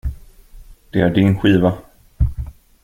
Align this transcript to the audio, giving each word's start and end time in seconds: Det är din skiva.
Det 0.89 1.01
är 1.01 1.09
din 1.09 1.39
skiva. 1.39 1.77